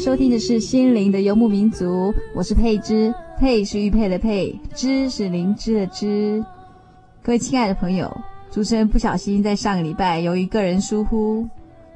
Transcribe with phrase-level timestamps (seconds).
[0.00, 6.42] 收听的是《心灵的游牧民族》，我是佩芝，佩是玉佩的佩，芝是灵芝的芝。
[7.22, 8.10] 各位亲爱的朋友，
[8.50, 11.46] 主持人不小心在上个礼拜由于个人疏忽。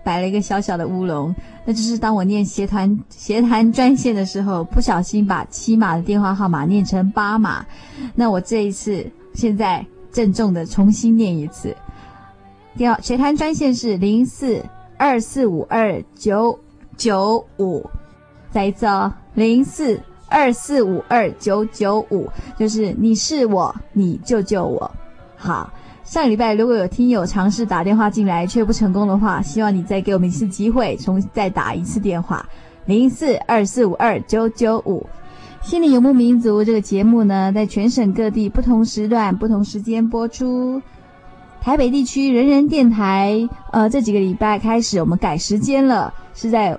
[0.04, 7.64] 摆了一个小小的乌龙，那就是当我念协团协谈专线的时候，不小心把七码的电话号码念成八码。
[8.14, 9.82] 那我这一次现在
[10.12, 11.74] 郑重的重新念一次，
[12.76, 14.62] 电话协谈专线是零四
[14.98, 16.58] 二四五二九
[16.96, 17.84] 九五，
[18.50, 22.28] 再一次哦，零四二四五二九九五，
[22.58, 24.90] 就是你是我，你救救我，
[25.36, 25.72] 好。
[26.04, 32.46] 上个礼拜如果有听友尝试打电话进来却不成功的话，希望你再给我们一次机会，重新再打一次电话，
[32.84, 35.04] 零四二四五二九九五。
[35.62, 40.80] 心灵游牧民族这个节目呢，在全省各地不同时段、不同时间播出。
[41.62, 46.78] 台北地区人人电台，呃，这几个礼拜开始我们改时间了，是在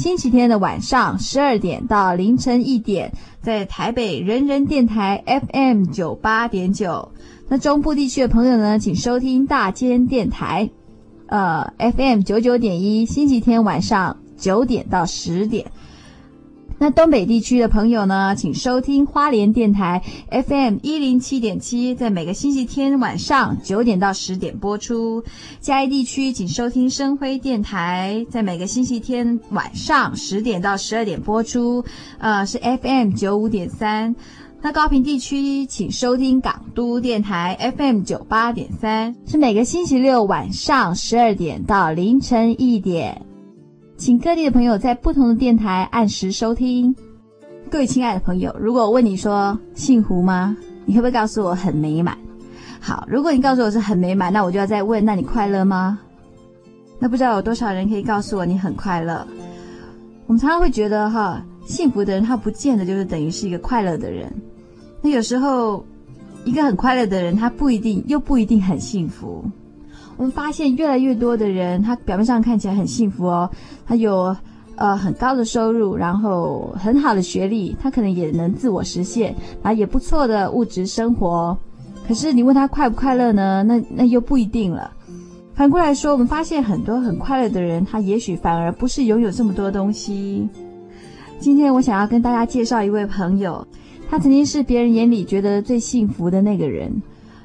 [0.00, 3.12] 星期天的晚上十二点到凌晨一点，
[3.42, 7.12] 在台北人人电台 FM 九八点九。
[7.48, 10.70] 那中部地区的朋友呢，请收听大间电台，
[11.26, 15.70] 呃，FM 九九点一，星期天晚上九点到十点。
[16.82, 25.22] 那东北地区的朋友呢，请收听花莲电台 FM 一零七点七，在每个星期天晚上九点到十点播出。
[25.60, 31.84] 嘉义地区请收听深辉电台，在每个星期天晚上十点到十二点播出，
[32.18, 34.16] 呃，是 FM 九五点三。
[34.62, 43.26] 那高平地区，请收听港都电台 FM 九八点三，是每个星期六晚上十二点到凌晨一点，
[44.00, 46.96] 请各地的朋友在不同的电台按时收听。
[47.70, 50.56] 各位亲爱的朋友，如果我问你说幸福吗？
[50.86, 52.16] 你会不会告诉我很美满？
[52.80, 55.98] 好，如果你告诉我是很美满，那我就要再问，那你快乐吗？
[56.98, 59.22] 那不知道有多少人可以告诉我你很快乐？
[60.26, 64.32] 我们常常会觉得哈，幸福的人他不见得就是等于是一个快乐的人。
[65.02, 65.84] 那有时候，
[66.46, 69.44] 一个很快乐的人，他不一定又不一定很幸福。
[70.20, 73.50] 我们发现越来越多的人，他表面上看起来很幸福哦，
[73.86, 74.36] 他有
[74.76, 81.56] 呃很高的收入，然后很好的学历，他可能也能自我实现，啊也不错的物质生活。
[82.06, 83.62] 可是你问他快不快乐呢？
[83.62, 84.92] 那那又不一定了。
[85.54, 90.46] 反过来说，我们发现很多很快乐的人，他也许反而不是拥有这么多东西。
[91.38, 93.66] 今天我想要跟大家介绍一位朋友。
[94.10, 97.00] 他曾经是别人眼里觉得最幸福的那个人，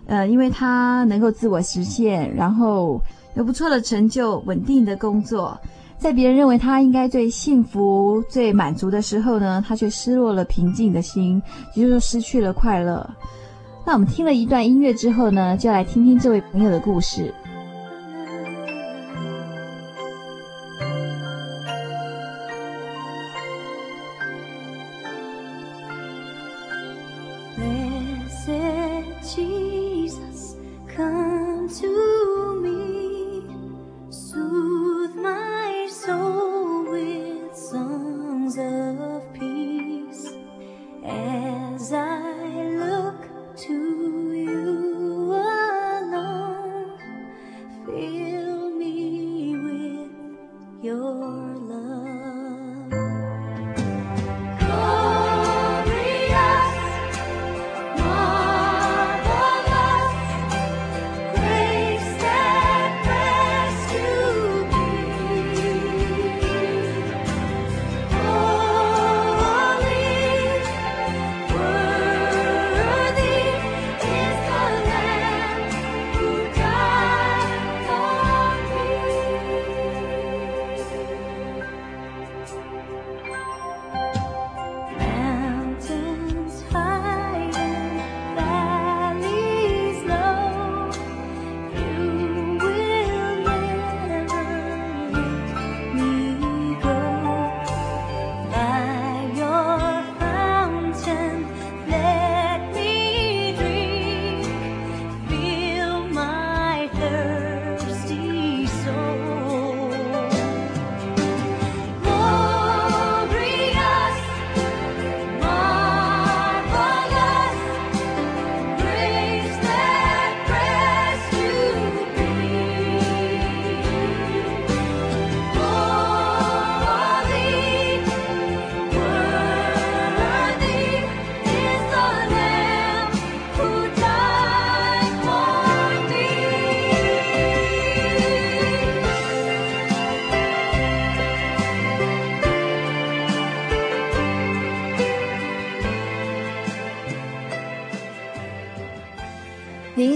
[0.07, 3.01] 呃，因为他能够自我实现，然后
[3.35, 5.59] 有不错的成就、稳定的工作，
[5.97, 11.41] 在别人认为他应该最幸福、最满足的时候呢，他却失落了平静的心，
[11.73, 13.09] 也就是失去了快乐。
[13.85, 17.33] 那我们听了一段音乐之后呢，就来听听这位朋友的故事。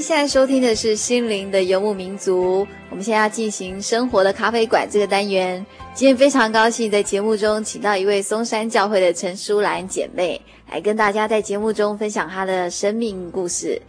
[0.10, 2.68] 现在收听的是心灵的游牧民族。
[2.90, 5.64] 我们现在要进行生活的咖啡馆这个单元。
[5.94, 10.42] 今天非常高兴在节目中请到一位松山教会的陈淑兰姐妹，
[10.72, 13.80] 来跟大家在节目中分享她的生命故事。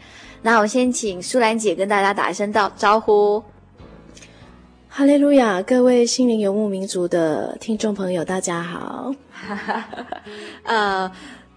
[0.43, 3.43] 那我先请淑兰姐跟大家打一声道招呼。
[4.91, 9.11] 哈利路亚，各位心灵游牧民族的听众朋友，大家好。
[10.65, 11.11] 呃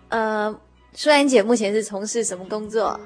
[0.07, 0.56] 呃，
[0.95, 2.98] 淑兰姐目前是从事什么工作？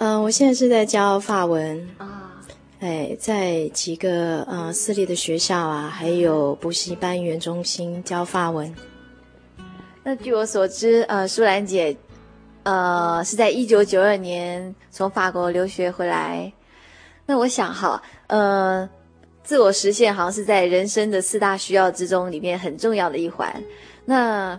[0.00, 2.32] 嗯、呃，我现在是在教法文啊，
[2.80, 8.74] 哎，在几个呃私立的学校啊，还有补习班语言中心教法文。
[10.02, 11.94] 那据我所知，呃，舒兰姐，
[12.62, 16.50] 呃，是在一九九二年从法国留学回来。
[17.26, 18.88] 那我想哈，呃，
[19.44, 23.62] 自我实现好像是在人生的四大需要之中里面很重要的一环。
[24.06, 24.58] 那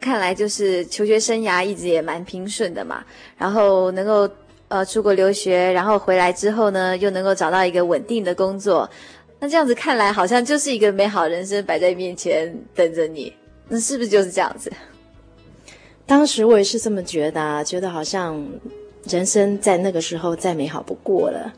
[0.00, 3.04] 看来就是求学生涯一直也蛮平顺的嘛，
[3.36, 4.26] 然后能够。
[4.68, 8.88] 呃，出国留学，然后回来之后呢，又能够找到一个稳定的工作，
[9.40, 13.32] 那这样子看来，好像就是一个美好人生摆在面前等着你。
[13.66, 14.70] 那是不是就是这样子？
[16.04, 18.46] 当时我也是这么觉得啊，觉得好像
[19.04, 21.50] 人生在那个时候再美好不过了。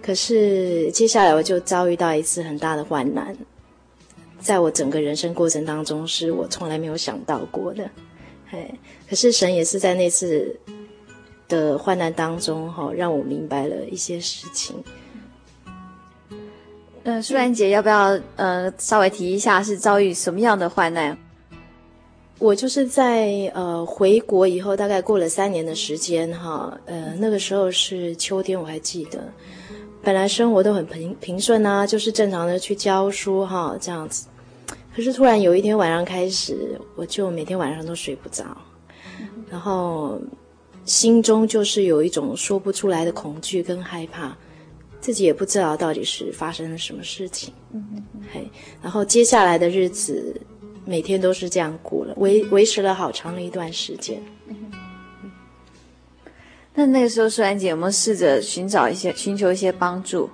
[0.00, 3.36] 可是接下来我就遭遇到一次很大的患难，
[4.40, 7.90] 在我整个人生过程当中，是我从来没有想到过的。
[8.50, 8.74] 嘿，
[9.06, 10.58] 可是神也是在那次。
[11.48, 14.76] 的患难当中，哈，让我明白了一些事情。
[17.04, 21.16] 呃，舒兰姐，要不要呃稍微提一下是遭遇什么样的患难？
[22.38, 29.32] 我就是在呃回国以后，大概过了三年的时间，哈，呃，那个时候是秋天，我还记得。
[30.02, 34.26] 本来生活都很平平顺啊，就是正常的去教书哈，这样子。
[34.94, 38.44] 可是突然有一天晚上开始，我就每天晚上都睡不着，
[39.50, 40.20] 然后。
[40.88, 44.36] 心中就是有一种说不出来的恐惧跟害怕，
[45.00, 47.52] 自己也不知道到底是发生了什么事情。
[47.72, 48.22] 嗯嗯嗯。
[48.32, 48.50] 嘿，
[48.82, 50.40] 然后接下来的日子，
[50.86, 54.20] 每天都是这样过了，维维持了好长的一段时间。
[56.74, 60.30] 那那个时候，舒兰姐有没有试着寻找一些、寻求一些帮助？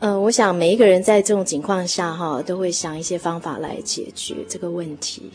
[0.00, 5.30] 嗯、呃，我想每一个人在这种情况下，哈，都会想一些方法来解决这个问题。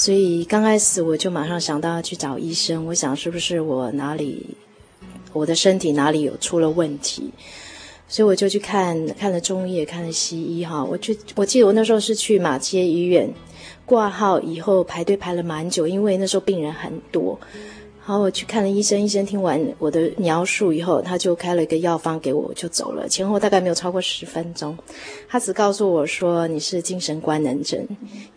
[0.00, 4.46] 所以刚开始我就马上想到要去找医生，我想是不是我哪里，
[5.34, 7.30] 我的身体哪里有出了问题，
[8.08, 10.82] 所以我就去看看了中医也看了西医哈。
[10.82, 13.30] 我去，我记得我那时候是去马街医院
[13.84, 17.38] 挂号以后排队排了蛮久，因为那时候病人很多。
[18.10, 23.08] 然后我去看了医生，医生听完我的描述以后，他就开了一个药方给我，我就走了。
[23.08, 24.76] 前后大概没有超过十分钟，
[25.28, 27.86] 他只告诉我说，你是精神官能症，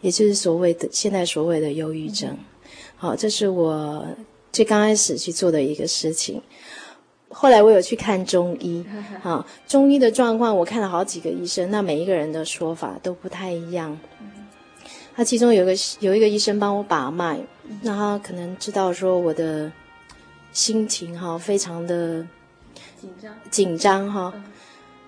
[0.01, 2.37] 也就是所谓的现在所谓的忧郁症。
[2.97, 4.05] 好，这是我
[4.51, 6.39] 最刚开始去做的一个事情。
[7.29, 8.85] 后来我有去看中医，
[9.23, 13.97] 啊，中医的状况我看了好几个医生，那每一个人的说法都不太一样。
[15.15, 17.39] 他其中有个有一个医生帮我把脉。
[17.81, 19.71] 那他可能知道说我的
[20.51, 22.25] 心情哈，非常的
[22.99, 24.33] 紧张紧张哈，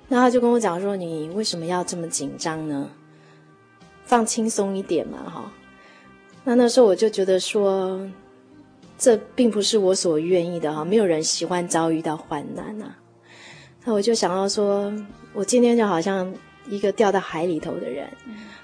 [0.08, 2.90] 那他就跟我讲说，你为什么要这么紧张呢？
[4.06, 5.52] 放轻松一点嘛哈。
[6.44, 8.00] 那那时候我就觉得说，
[8.98, 12.96] 这并不是我所愿意的哈，没有人喜欢遭遇到患难呐。
[13.84, 14.94] 那我就想到说，
[15.34, 16.34] 我今天就好像
[16.68, 18.08] 一个掉到海里头的人，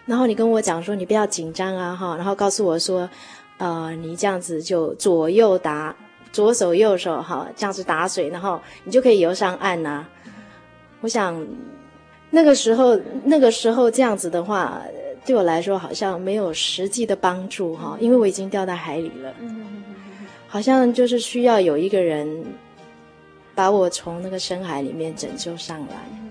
[0.05, 3.09] 然后你跟我讲说你不要紧张啊哈，然后告诉我说。
[3.57, 5.95] 呃，你这样子就左右打，
[6.31, 10.09] 左手右手哈，这样子打水，然后你就可以游上岸呐、啊。
[11.01, 11.45] 我想
[12.31, 14.81] 那个时候，那个时候这样子的话，
[15.23, 19.31] 对我来说好像没有实际的帮助哈，因为我已经掉到海里了。
[20.47, 22.43] 好像就是需要有一个人
[23.53, 26.30] 把我从那个深海里面拯救上来。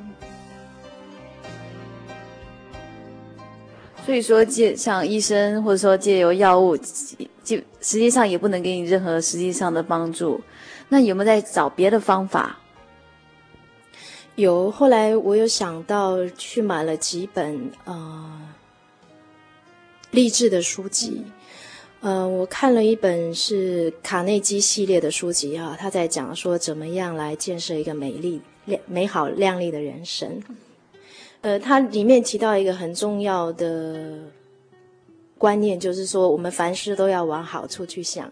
[4.04, 6.76] 所以说，借像医生或者说借由药物，
[7.45, 10.40] 就实际上也不能给你任何实际上的帮助。
[10.88, 12.59] 那有没有在找别的方法？
[14.35, 18.40] 有，后来我有想到去买了几本呃
[20.11, 21.23] 励志的书籍。
[22.00, 28.40] 呃，我看了一本是卡内基系列的书籍啊，他在讲说怎么样来建设一个美丽、
[28.87, 30.42] 美好、亮丽的人生。
[31.42, 34.18] 呃，它里面提到一个很重要的
[35.38, 38.30] 观念，就是说我们凡事都要往好处去想。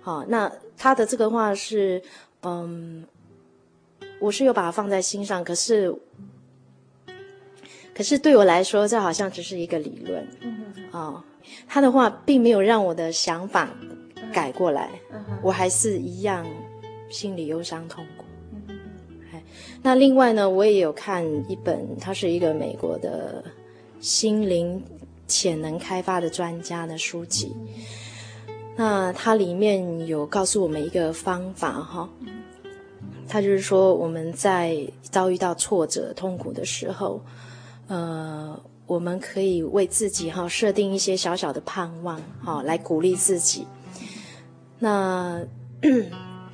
[0.00, 2.00] 好，那他的这个话是，
[2.42, 3.04] 嗯，
[4.18, 5.94] 我是有把它放在心上，可是，
[7.94, 10.26] 可是对我来说，这好像只是一个理论。
[10.90, 11.22] 啊，
[11.66, 13.68] 他的话并没有让我的想法
[14.32, 14.98] 改过来，
[15.42, 16.46] 我还是一样
[17.10, 18.24] 心里忧伤痛苦。
[19.82, 23.42] 那另外呢，我也有看一本，他是一个美国的
[24.00, 24.82] 心灵
[25.26, 27.54] 潜能开发的专家的书籍。
[28.76, 32.08] 那它里面有告诉我们一个方法哈，
[33.28, 37.20] 他就是说我们在遭遇到挫折、痛苦的时候，
[37.86, 43.66] 呃，我们可以为自己哈设定一些小小的盼望哈，来鼓励自己。
[44.78, 45.40] 那。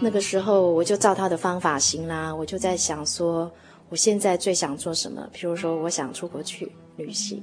[0.05, 3.51] 那个时候我就照他的方法行啦，我就在想说，
[3.89, 5.27] 我现在最想做什么？
[5.35, 7.39] 譬如说，我想出国去旅行；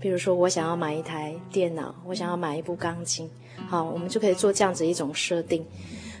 [0.00, 3.28] 譬如说，我想要买一台电脑，我想要买一部钢琴。
[3.68, 5.62] 好，我们就可以做这样子一种设定。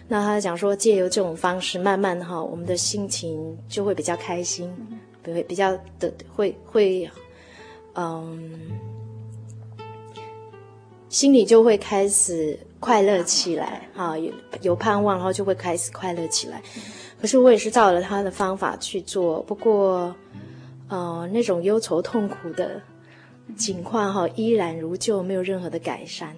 [0.06, 4.70] 那他讲说，借由这种方式，慢慢哈，我们的心情就会比较开心，
[5.22, 7.10] 不会比较的会会，
[7.94, 8.70] 嗯，
[11.08, 12.60] 心里就会开始。
[12.80, 14.32] 快乐起来，哈，有
[14.62, 16.60] 有盼望，然后就会开始快乐起来。
[17.20, 20.16] 可是我也是照了他的方法去做，不过，
[20.88, 22.80] 呃，那种忧愁痛苦的
[23.54, 26.34] 情况哈，依然如旧，没有任何的改善。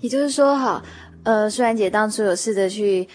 [0.00, 0.82] 也就是说，哈。
[1.24, 3.06] 呃，舒然姐当初有试着去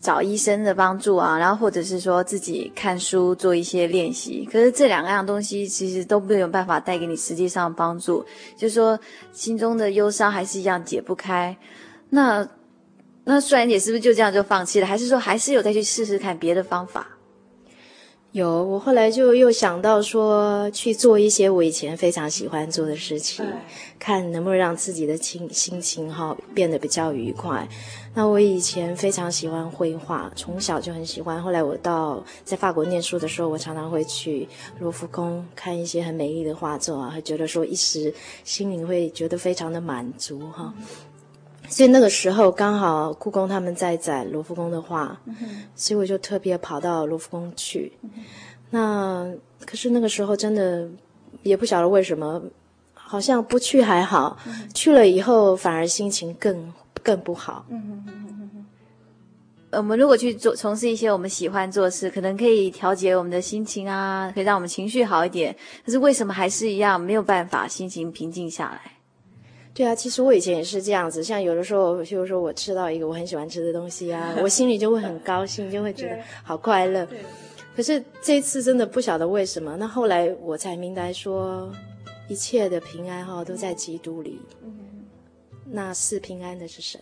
[0.00, 8.24] 找医生的帮助啊，然后或者是说自己看书做一些练习，可是这两样东西其实都没有办法带给你实际上帮助，
[8.56, 8.98] 就是说
[9.32, 11.56] 心中的忧伤还是一样解不开。
[12.10, 12.48] 那
[13.22, 14.86] 那虽然姐是不是就这样就放弃了？
[14.86, 17.06] 还是说还是有再去试试看别的方法？
[18.32, 23.44] 有，我后来就又想到说去做一些我以前非常喜欢做的事情，
[23.98, 27.68] 看能不能让自己的心心情哈变得比较愉快。
[28.14, 31.42] 那我以前非常喜欢绘画，从小就很喜欢。
[31.42, 34.48] 后来我到在法国念书的时候，我常常会去
[34.80, 40.72] 卢浮宫看一些很美丽的画作啊，会觉得说一时心灵会觉得非常的满足哈。
[41.68, 45.34] 所以那个时候刚好故宫他们在展罗浮宫的画，嗯、
[45.74, 47.92] 所以我就特别跑到罗浮宫去。
[48.02, 48.10] 嗯、
[48.70, 49.32] 那
[49.64, 50.86] 可是那个时候真的
[51.42, 52.42] 也不晓得为什么，
[52.92, 57.64] 好像不去还好，嗯、去了以后反而心情更更不好。
[57.70, 58.66] 嗯、
[59.70, 65.56] 我们如果去做从事一些我们喜欢做的事，可能可以调节我们的心情啊，可以让我们情绪好一点。
[65.86, 68.92] 可是为什么还是一样没有办法心情平静下来？
[69.74, 77.08] 对啊，其实我以前也是这样子，像有的时候，譬如说我吃到一个我很喜欢吃的东西啊，我心里就会很高兴，就会觉得好快乐。
[77.74, 81.72] 可是这一次真的不晓得为什么，那后来我才明白说，
[82.28, 84.38] 一切的平安哈都在基督里。
[85.64, 87.00] 那是平安的是神。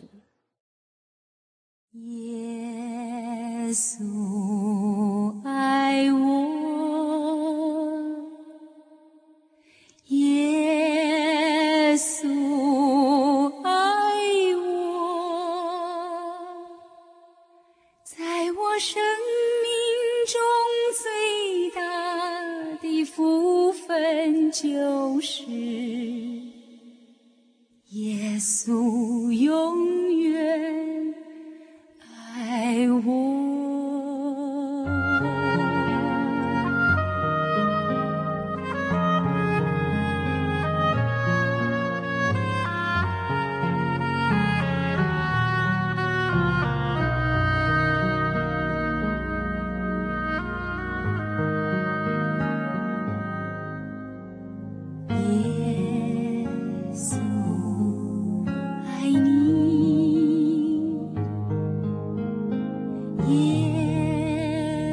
[1.93, 7.10] 耶稣爱我，
[12.21, 13.71] 阻碍
[14.57, 14.61] 我，
[18.05, 18.17] 在
[18.53, 18.79] 我。
[18.81, 19.03] 生
[19.63, 19.69] 命
[20.27, 20.41] 中
[21.03, 21.05] 最
[21.79, 21.79] 大
[22.81, 25.45] 的福分，就是
[27.91, 30.90] 耶稣永远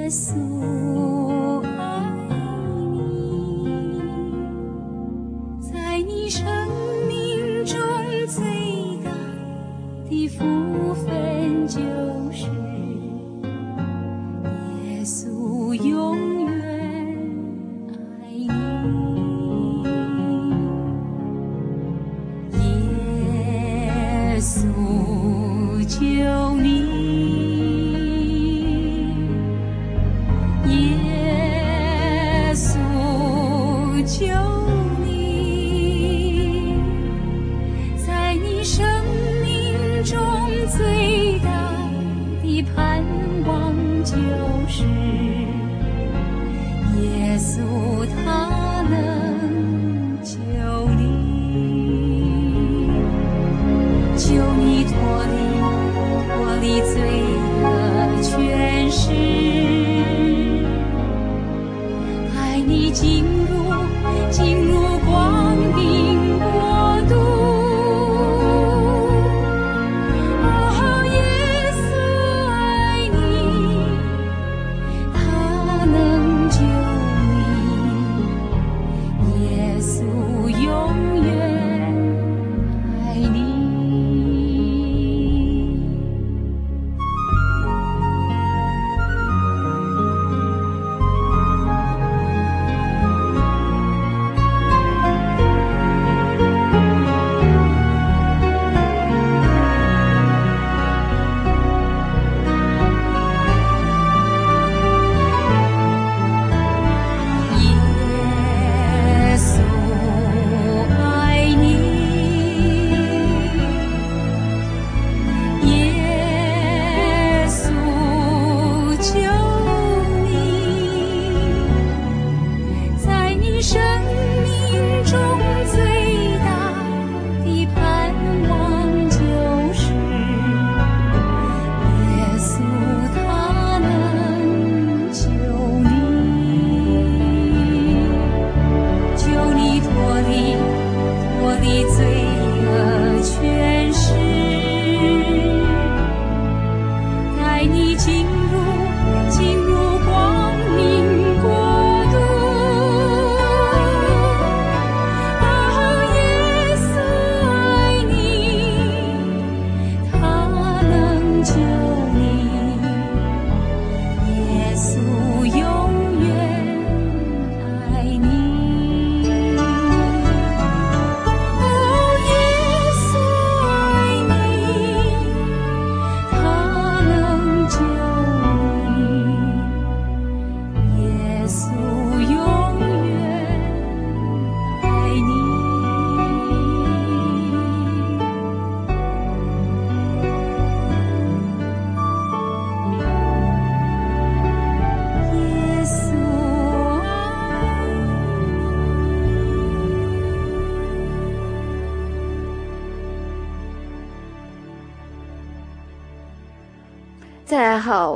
[0.10, 0.97] 进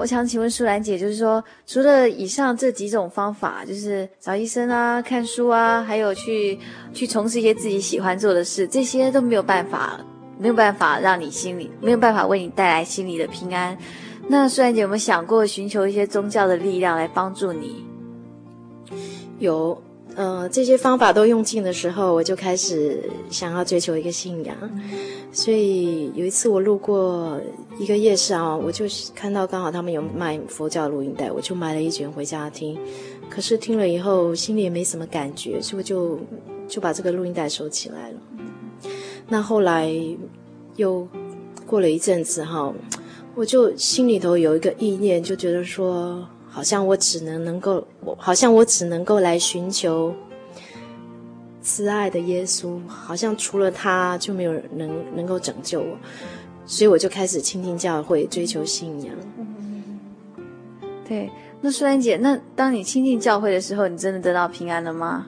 [0.01, 6.57] 我想请问舒兰姐，就是说，除了以上这几种方法，就是找医生啊、看书啊，还有去
[6.91, 9.99] 去从事一些自己喜欢做的事，这些都没有办法，
[10.39, 13.77] 没有办法让你心里没有办法为你带来心里的平安。
[14.27, 17.85] 那舒兰姐有没有想过寻求一些宗教的力量来帮助你？
[19.37, 19.79] 有。
[20.13, 24.55] 呃，这些方法都用尽的时候，我就开始想要追求一个信仰。
[25.31, 27.39] 所以有一次我路过
[27.79, 32.77] 一个夜市啊，我就看到刚好他们有卖佛教录音带，我就买了一卷回家听。
[33.29, 36.19] 可是听了以后，心里也没什么感觉，所以我就
[36.67, 38.17] 就把这个录音带收起来了。
[39.29, 39.89] 那后来
[40.75, 41.07] 又
[41.65, 42.73] 过了一阵子哈，
[43.33, 46.27] 我就心里头有一个意念，就觉得说。
[46.53, 50.13] 好像我只能能够，我好像我只能够来寻求
[51.61, 55.97] 慈爱的耶稣，好像除了他就没有人能能够拯救我，
[56.65, 59.15] 所以我就开始亲近教会，追求信仰。
[61.07, 61.29] 对，
[61.61, 65.27] 那舒兰姐，那当你亲近教会的时候，你真的得到平安了吗？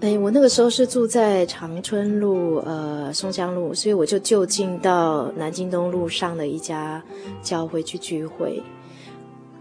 [0.00, 7.02] 哎，我那个时候是住在长春路，呃，松江路，所以我就就近到南京东路上的一家
[7.42, 8.62] 教会去聚会。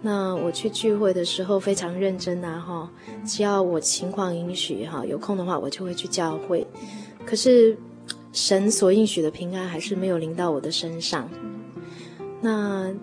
[0.06, 2.92] 那我去聚会的时候非常认真呐，哈，
[3.26, 6.68] 只要我情况允许，哈，有空的话我就会去教会。
[7.26, 7.78] 可是
[8.34, 11.30] 神所应许的平安还是没有临到我的身上。
[12.42, 12.94] 那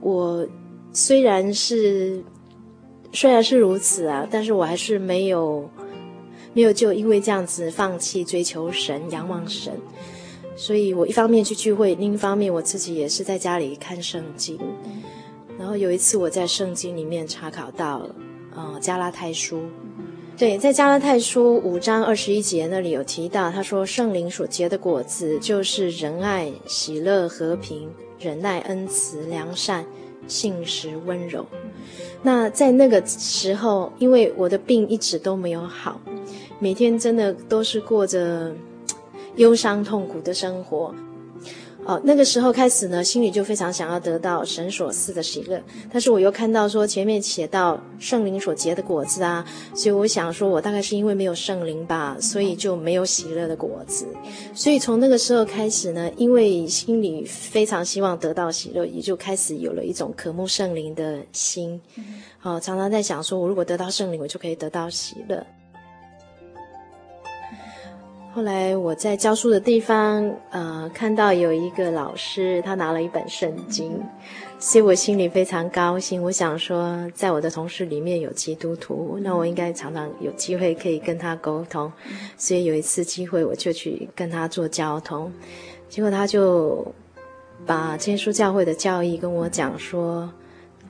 [0.00, 0.48] 我
[0.94, 2.24] 虽然是
[3.12, 5.68] 虽然是如此啊，但是我还是没有
[6.54, 9.78] 没有就因为这样子放弃追求神、仰望神。
[10.56, 14.58] 所以我一方面去聚会，另一方面我自己也是在家里看圣经。
[15.58, 18.08] 然后有一次我在圣经里面查考到，
[18.54, 19.62] 呃，加拉太书，
[20.36, 27.90] 对，在加拉太书五章二十一节那里有提到，他说圣灵所结的果子就是仁爱、喜乐、和平、
[28.20, 29.84] 忍耐、恩慈、良善、
[30.28, 31.44] 信实、温柔。
[32.22, 36.00] 那在那个时候，因为我的病一直都没有好，
[36.60, 38.54] 每天真的都是过着
[39.36, 40.94] 忧伤痛苦的生活。
[41.88, 45.58] 哦，那个时候开始呢，心里就非常想要得到神所赐的喜乐，
[45.90, 49.42] 但是我又看到说前面写到圣灵所结的果子啊，
[49.74, 54.06] 所以我想说，我大概是因为没有圣灵吧，所以就没有喜乐的果子。
[54.54, 61.80] 所以从那个时候开始呢，因为心里非常希望得到喜乐，也就开始有了一种渴慕圣灵的心。
[62.42, 65.42] 哦，常常在想说，我如果得到圣灵，我就可以得到喜乐。
[68.38, 74.00] 后来我在教书的地方，呃，看到有一个老师，他拿了一本圣经，
[74.60, 76.22] 所以我心里非常高兴。
[76.22, 81.92] 我想说，在我的同事里面有基督徒，那我应该常常有机会可以跟他沟通。
[82.36, 85.32] 所以有一次机会，我就去跟他做交通，
[85.88, 86.86] 结果他就
[87.66, 90.32] 把真耶稣教会的教义跟我讲说，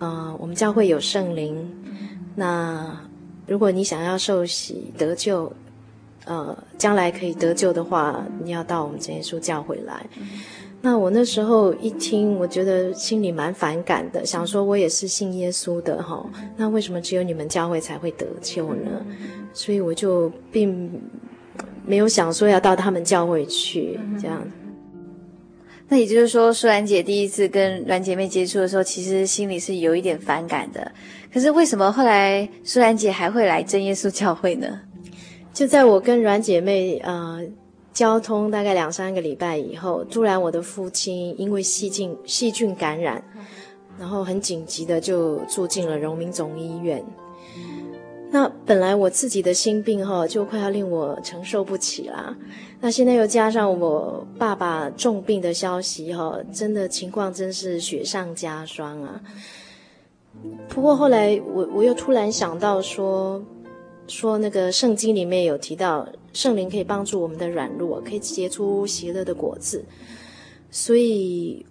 [0.01, 1.67] 呃，我们教会有圣灵，
[2.37, 2.95] 那
[3.47, 5.51] 如果你想要受洗得救。
[6.29, 10.07] 呃，将来可以得救的话，你要到我们真耶稣教会来。
[10.81, 16.25] 那我那时候一听，我觉得心里蛮反感的，想说我也是信耶稣的哈，
[16.57, 19.05] 那为什么只有你们教会才会得救呢？
[19.55, 20.89] 所以我就并
[21.85, 24.47] 没有想说要到他们教会去这样。
[25.89, 30.93] 那也就是说，舒兰姐第一次跟阮姐妹接触的时候，其实心里是有一点反感的。
[31.33, 34.81] 可是为什么后来舒兰姐还会来真耶稣教会呢？
[35.59, 37.41] 就在我跟阮姐妹呃
[37.93, 43.21] 交通大概两三个礼拜以后，突然我的父亲因为细菌细菌感染，
[43.99, 47.05] 然后很紧急的就住进了荣民总医院。
[48.31, 52.37] 那本来我自己的心病哈，就快要令我承受不起啦。
[52.81, 59.21] 那现在又加上我爸爸重病的消息哈，真的情况真是雪上加霜啊。
[60.69, 63.43] 不过后来我我又突然想到说，
[64.09, 69.85] 说那个圣经里面有提到圣灵可以帮助我们的软弱，可以结出喜乐的果子，
[70.71, 71.65] 所以。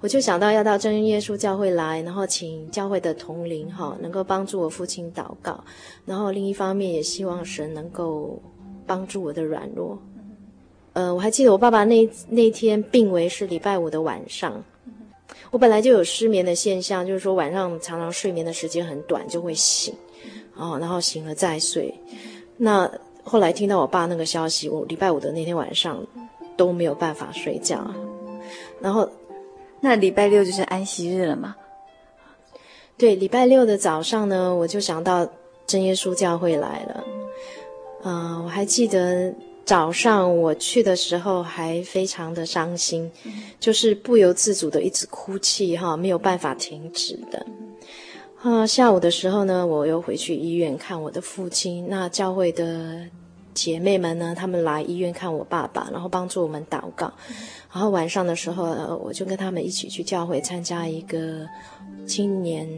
[0.00, 5.62] 我就想到要到真耶稣教会来，然后请教会的同灵哈，能够帮助我父亲祷告，
[6.06, 8.40] 然后另一方面也希望神能够
[8.86, 9.98] 帮助我的软弱。
[10.94, 14.62] 呃，我还记得我爸爸那那天病危是礼拜五的晚上，
[15.50, 19.94] 我本来就有失眠的现象，就是说晚上常常睡眠的时间很短，就会醒，
[20.56, 21.94] 哦，然后醒了再睡。
[22.56, 22.90] 那
[23.22, 26.04] 后来听到我爸那个消息，我礼拜五的那天晚上
[26.56, 27.88] 都没有办法睡觉，
[28.80, 29.08] 然后。
[29.78, 31.54] 那礼拜六就是安息日了嘛？
[32.96, 35.28] 对，礼拜六的早上呢，我就想到
[35.66, 37.04] 真耶稣教会来了。
[38.02, 39.32] 嗯、呃，我还记得
[39.66, 43.12] 早上我去的时候还非常的伤心，
[43.60, 47.46] 就是不由自主的一直哭泣哈，没有办法停止的。
[48.46, 51.84] 啊、呃，下午的时候呢，我又回去医院看我的父亲。
[51.88, 53.00] 那教会的
[53.52, 57.12] 姐妹们呢，他们来医院看我爸爸，然后帮助我们祷告。
[57.72, 61.44] 然后晚上的时候，我就跟他们一起去教会参加一个
[62.06, 62.68] 青年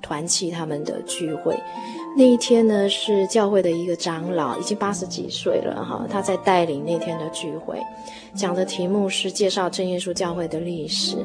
[0.00, 1.58] 团契他们的聚会。
[2.16, 7.82] 那一天呢，是教会的一个长老，已经八十几岁了哈，他在带领那天的聚会，
[8.32, 11.16] 讲的题目是介绍正耶稣教会的历史。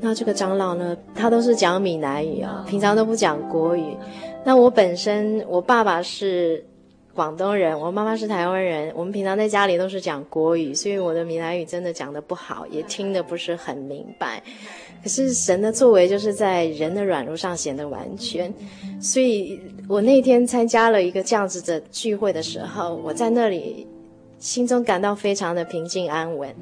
[0.00, 3.96] 那这个长老呢，他都是讲闽南语啊，平常都不讲国语。
[4.44, 6.64] 那我本身，我爸爸是。
[7.16, 8.92] 广东人，我妈妈是台湾人。
[8.94, 14.42] 我们平常在家里都是讲国语，所以我的闽南语真的讲得不好，也听得不是很明白。
[15.02, 18.52] 可是神的作为就是在人的软弱上显得完全。
[19.00, 23.86] 所以我那天参加了一个这样子的聚会的时候，我在那里
[24.46, 26.54] 心中感到非常的平静安稳。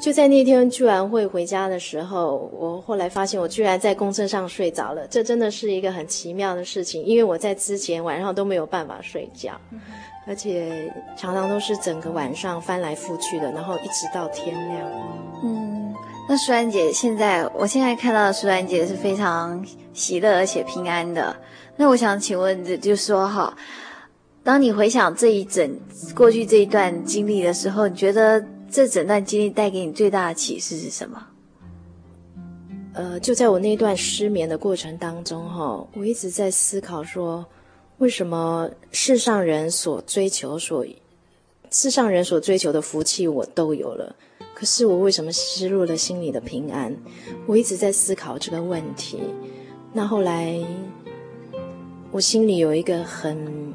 [0.00, 5.06] 就在那天聚完会回家的时候，我后来发现我居然在公车上睡着了。
[5.06, 9.52] 这真的是一个很奇妙的事情，因为我在之前晚上都没有办法睡觉，
[10.26, 14.80] 而且常常都是整个晚上翻来覆去的，然后一直到天亮。
[15.44, 15.94] 嗯，
[16.28, 21.34] 那淑兰姐现在，我现在看到的淑兰姐是非常喜乐而且平安的。
[21.76, 23.56] 那我想请问，就是说哈，
[24.44, 25.76] 当你回想这一整
[26.14, 28.44] 过去这一段经历的时候，你觉得？
[28.70, 31.24] 这整段经历带给你最大的启示是什么？
[32.92, 37.46] 呃，就在我那段失眠的过程当中，哈，我一直在思考说，
[37.98, 40.84] 为什么世上人所追求、所
[41.70, 44.16] 世上人所追求的福气我都有了，
[44.56, 46.92] 可是我为什么失落了心里的平安？
[47.46, 49.20] 我一直在思考这个问题。
[49.92, 50.58] 那后来，
[52.10, 53.72] 我心里有一个很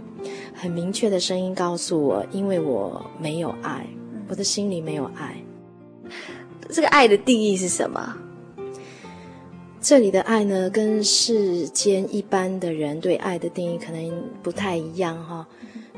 [0.62, 3.88] 很明确的声音告诉我，因为我没有爱。
[4.28, 5.42] 我的心里没有爱，
[6.70, 8.16] 这个爱的定义是什么？
[9.82, 15.48] 这里的爱呢，跟世间一般的人对爱的定义可能不太一样哈。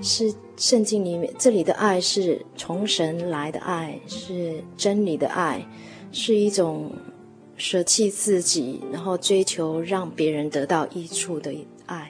[0.02, 5.68] 是圣经里面，这里的爱是从神来的爱，是真理的爱，
[6.14, 6.92] 是一种
[7.58, 11.52] 舍弃自己，然后追求让别人得到益处的
[11.88, 12.10] 爱。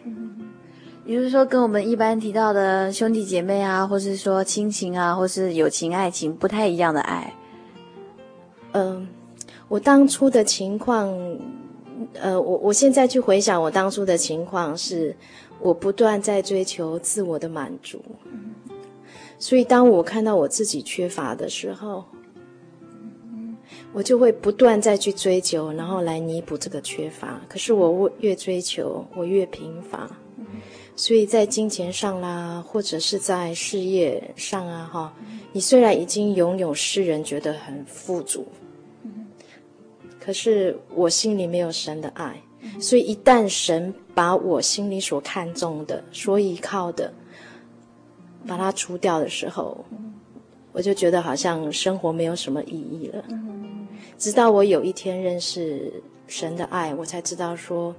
[1.11, 7.33] 比如说，跟我们一般提到的兄弟姐妹啊，或是说亲情啊，或是友情、爱情不太一样的爱。
[8.71, 9.05] 嗯、
[9.67, 11.09] 我当初的情况，
[12.13, 15.13] 呃，我我现在去回想我当初的情况是，
[15.59, 18.01] 我不断在追求自我的满足，
[19.37, 22.05] 所以当我看到我自己缺乏的时候，
[23.91, 27.41] 我就会不断再去追求，然后来弥补这个缺乏。
[27.49, 30.09] 可是我越追求，我越贫乏。
[30.95, 35.13] 所以在金钱上啦，或者是在事业上啊，哈，
[35.51, 38.45] 你虽然已经拥有世人觉得很富足，
[40.19, 42.39] 可是我心里没有神的爱，
[42.79, 47.11] 所以一旦神把我心里所看重的、所依靠的，
[48.45, 49.83] 把它除掉的时候，
[50.71, 53.23] 我就觉得好像生活没有什么意义了。
[54.19, 55.91] 直到我有一天认识
[56.27, 57.95] 神的爱，我才知道说。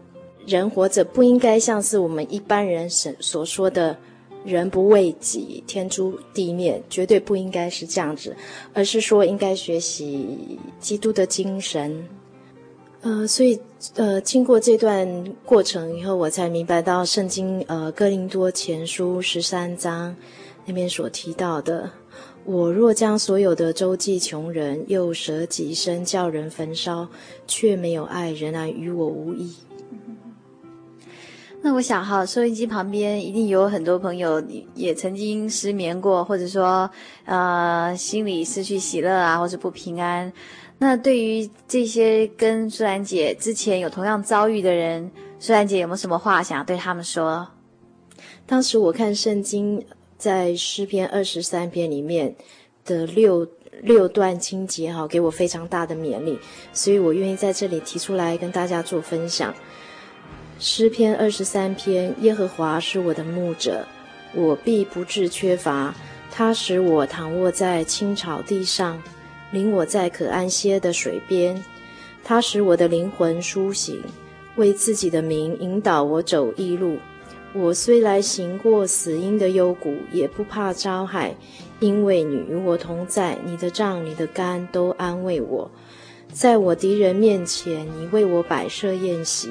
[0.47, 3.97] 人活着不应该像是我们一般人所所说的
[4.45, 8.35] “人不为己，天诛地灭”，绝对不应该是这样子，
[8.75, 12.07] 而是说应该学习基督的精神。
[13.03, 13.59] 呃，所以
[13.95, 20.15] 呃，经过这段过程以后，我才明白到圣经呃哥林多前书十三章
[20.65, 21.91] 那边所提到的
[22.47, 27.09] ：“我若将所有的周济穷人，又舍己身叫人焚烧，
[27.49, 29.53] 却没有爱，仍然与我无益。”
[31.65, 34.43] 那我想哈，收音机旁边一定有很多朋友
[34.75, 36.91] 也曾经失眠过，或者说
[37.25, 40.31] 呃心里失去喜乐啊，或者不平安。
[40.79, 47.47] 那对于这些跟舒兰姐之前有同样遭遇的人，舒兰姐有没有什么话想要对他们说？
[48.45, 49.81] 当时我看圣经
[50.19, 52.35] 在诗篇二十三篇里面
[52.85, 53.47] 的六
[53.83, 56.37] 六段经节哈，给我非常大的勉励，
[56.73, 59.55] 所以我愿意在这里提出来跟大家做分享。
[60.65, 63.85] 诗篇二十三篇，耶和华是我的牧者，
[64.33, 65.93] 我必不致缺乏。
[66.31, 69.03] 他使我躺卧在青草地上，
[69.51, 71.61] 领我在可安歇的水边。
[72.23, 74.01] 他使我的灵魂苏醒，
[74.55, 76.97] 为自己的名引导我走义路。
[77.53, 81.35] 我虽来行过死荫的幽谷，也不怕遭害，
[81.81, 83.37] 因为你与我同在。
[83.45, 85.69] 你的杖、你的竿都安慰我。
[86.33, 89.51] 在我敌人面前，你为我摆设宴席。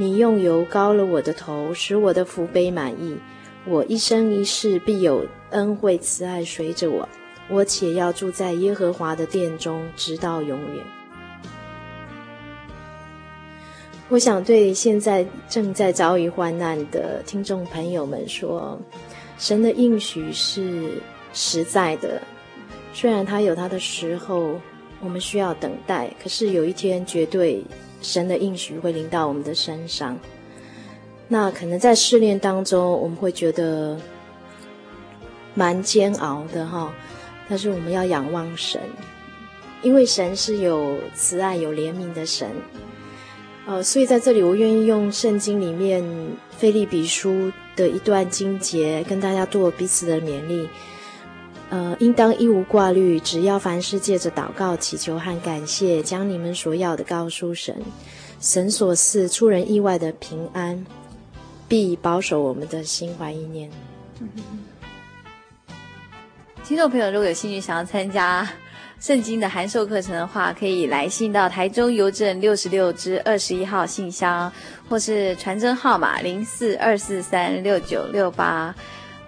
[0.00, 3.14] 你用油膏了我的头，使我的福杯满溢。
[3.66, 7.06] 我一生一世必有恩惠慈爱随着我，
[7.50, 10.82] 我且要住在耶和华的殿中，直到永远。
[14.08, 18.80] 我想对现在正在遭遇患难的听众朋友们说，
[19.36, 20.92] 神的应许是
[21.34, 22.22] 实在的，
[22.94, 24.58] 虽然他有他的时候，
[25.02, 27.62] 我们需要等待，可是有一天绝对。
[28.02, 30.18] 神的应许会临到我们的身上，
[31.28, 33.96] 那可能在试炼当中，我们会觉得
[35.54, 36.92] 蛮煎熬的哈。
[37.48, 38.80] 但是我们要仰望神，
[39.82, 42.48] 因为神是有慈爱、有怜悯的神。
[43.66, 46.02] 呃，所以在这里，我愿意用圣经里面
[46.58, 50.68] 腓利比书的一段经节，跟大家做彼此的勉励。
[51.70, 57.80] 呃，应当一无挂虑，只要凡事借着祷告、祈求和感谢，将你们所要的告诉神。
[58.40, 60.84] 神所赐出人意外的平安，
[61.68, 63.70] 必保守我们的心怀意念。
[66.64, 68.48] 听众朋友，如果有兴趣想要参加
[68.98, 74.52] 圣经的函授课程的话，可以来信到台中邮政六十六支二十一号信箱，
[74.88, 78.74] 或是传真号码零四二四三六九六八。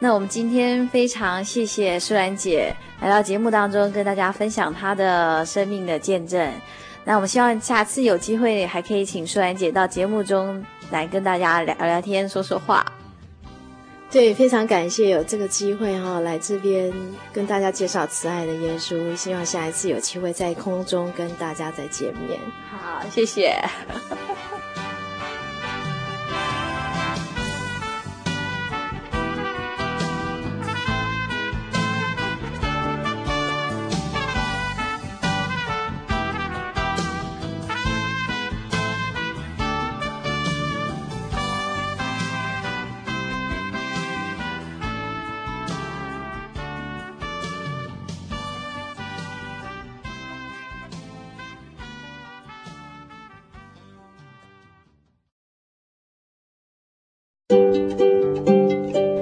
[0.02, 6.52] 那我们今天非常谢谢舒兰姐来到节目当中，跟大家分享她的生命的见证。
[7.04, 10.60] 那我们希望下次有机会还可以请舒兰姐到节目中
[10.90, 12.84] 来跟大家聊聊天、说说话。
[14.10, 16.92] 对，非常感谢有这个机会哈，来这边
[17.32, 19.14] 跟大家介绍慈爱的耶稣。
[19.14, 22.40] 希望下一次有机会在空中跟大家再见面。
[22.68, 23.56] 好，谢谢。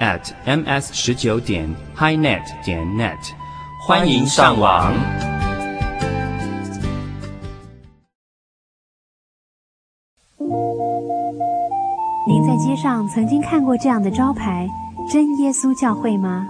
[0.00, 3.16] at ms 十九点 highnet 点 net，
[3.86, 4.92] 欢迎上网。
[12.28, 14.68] 您在街上曾经看过这样的招牌
[15.10, 16.46] “真耶稣教会”吗？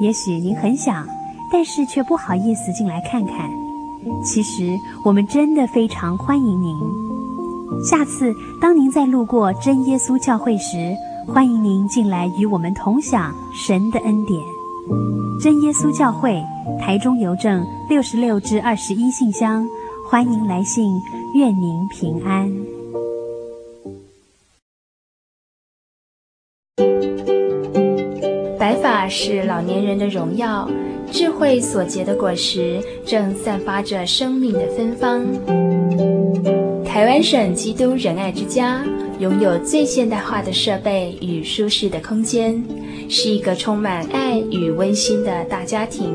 [0.00, 1.06] 也许您很想，
[1.52, 3.50] 但是却不好意思进来看看。
[4.24, 6.74] 其实我们真的非常欢迎您。
[7.84, 10.94] 下次当您再路过真耶稣教会时，
[11.26, 14.40] 欢迎您进来与我们同享神的恩典。
[15.40, 16.42] 真耶稣教会，
[16.78, 19.66] 台中邮政六十六至二十一信箱，
[20.08, 21.00] 欢迎来信，
[21.34, 22.50] 愿您平安。
[28.58, 30.68] 白发是老年人的荣耀，
[31.10, 35.24] 智慧所结的果实正散发着生命的芬芳。
[36.84, 38.84] 台湾省基督仁爱之家
[39.20, 42.64] 拥有最现代化的设备与舒适的空间，
[43.06, 46.10] 是一个充满爱与温馨的大家庭。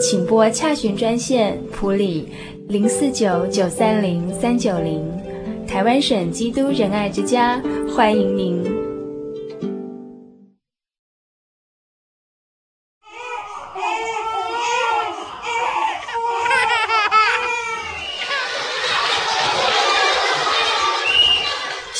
[0.00, 2.26] 请拨洽询专线普里
[2.68, 5.06] 零四九九三零三九零，
[5.66, 7.62] 台湾省基督仁爱之家
[7.94, 8.75] 欢迎您。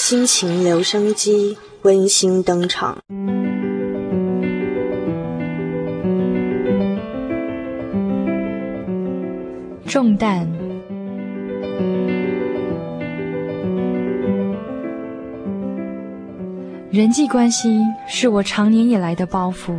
[0.08, 2.96] 心情留声机温馨登场。
[9.84, 10.48] 重担。
[16.92, 19.76] 人际关系是我长年以来的包袱，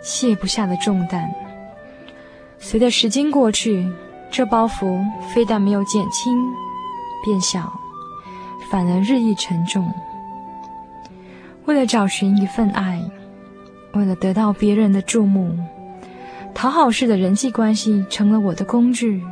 [0.00, 1.28] 卸不下的重担。
[2.60, 3.84] 随着时间过去，
[4.30, 6.32] 这包袱非但没有减轻，
[7.24, 7.68] 变小。
[8.70, 9.92] 反而日益沉重。
[11.66, 13.02] 为了找寻一份爱，
[13.92, 15.58] 为了得到别人的注目，
[16.54, 19.22] 讨好式的人际关系成了我的工具。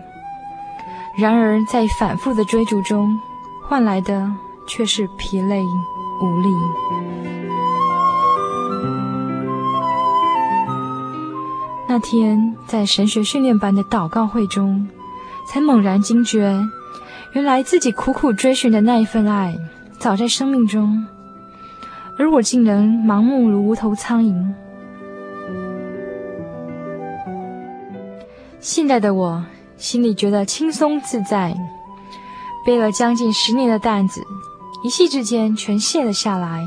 [1.18, 3.18] 然而，在反复的追逐中，
[3.66, 4.30] 换来的
[4.68, 5.62] 却是疲累
[6.20, 6.48] 无力。
[11.88, 14.86] 那天，在神学训练班的祷告会中，
[15.48, 16.60] 才猛然惊觉。
[17.36, 19.54] 原来自己苦苦追寻的那一份爱，
[19.98, 21.06] 早在生命中，
[22.18, 24.54] 而我竟能盲目如无头苍蝇。
[28.58, 29.44] 现在的我
[29.76, 31.54] 心里觉得轻松自在，
[32.64, 34.22] 背了将近十年的担子，
[34.82, 36.64] 一夕之间全卸了下来。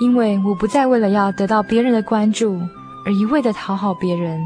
[0.00, 2.60] 因为我不再为了要得到别人的关注
[3.06, 4.40] 而一味的讨好别人，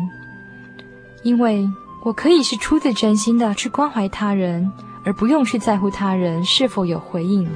[1.23, 1.67] 因为。
[2.05, 4.71] 我可以是出自真心的去关怀他人，
[5.05, 7.49] 而不用去在乎他人是否有回应。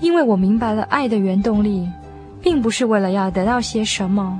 [0.00, 1.88] 因为我明白了爱的原动力，
[2.40, 4.38] 并不是为了要得到些什么，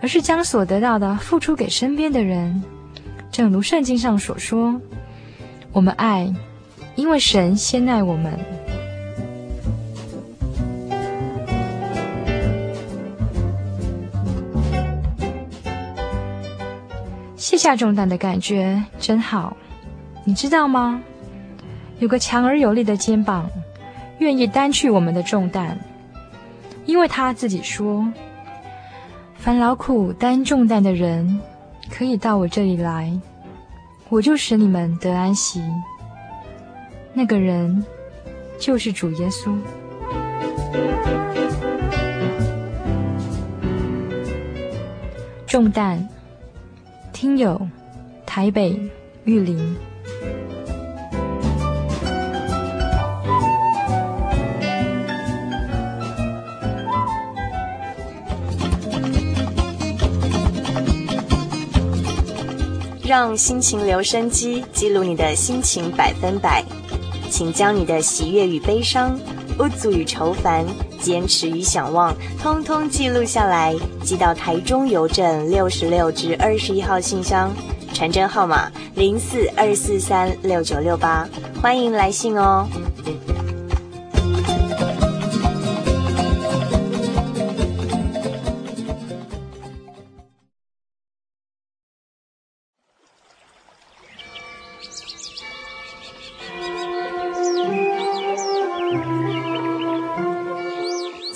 [0.00, 2.60] 而是将所得到的付出给身边的人。
[3.30, 4.80] 正如圣经上所说
[5.72, 6.34] ：“我们爱，
[6.96, 8.36] 因为神先爱我们。”
[17.52, 19.54] 卸下重担的感觉真好，
[20.24, 21.02] 你知道吗？
[21.98, 23.46] 有个强而有力的肩膀，
[24.20, 25.76] 愿意担去我们的重担，
[26.86, 28.10] 因为他自己说
[29.36, 31.42] ：“凡劳苦担重担的人，
[31.90, 33.12] 可以到我这里来，
[34.08, 35.62] 我就使你们得安息。”
[37.12, 37.84] 那个人
[38.58, 39.54] 就是主耶稣。
[45.46, 46.08] 重担。
[47.22, 47.56] 听友，
[48.26, 48.76] 台北
[49.22, 49.76] 玉林，
[63.04, 66.64] 让心情留声机记录你的心情百分百，
[67.30, 69.16] 请将你的喜悦与悲伤、
[69.56, 70.66] 不足与愁烦、
[71.02, 73.74] 坚持与想望，通通记录下来，
[74.04, 77.50] 寄到台中邮政六十六至二十一号信箱，
[77.92, 81.28] 传真号码零四二四三六九六八，
[81.60, 82.66] 欢迎来信哦。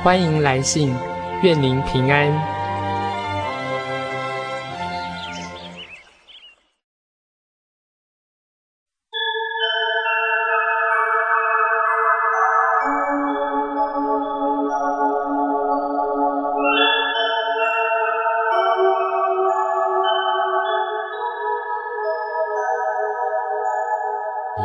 [0.00, 0.94] 欢迎来信，
[1.42, 2.32] 愿您平安。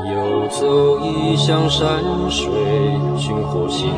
[0.06, 2.52] 游走异乡山水，
[3.18, 3.92] 寻获心